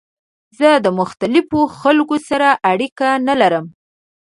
[0.59, 3.65] زه د مختلفو خلکو سره اړیکه نه لرم.